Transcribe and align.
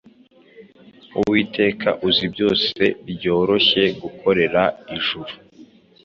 Uwiteka 1.19 1.89
uzi 2.07 2.25
byose 2.33 2.81
byoroshye 3.11 3.83
gukorera 4.01 4.61
ijuru 4.97 5.31